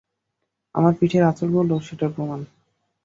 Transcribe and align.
আমার 0.75 0.93
পিঠের 0.99 1.23
আচড় 1.23 1.51
গুলো 1.53 1.75
সেটার 1.79 2.11
প্রমান। 2.15 2.41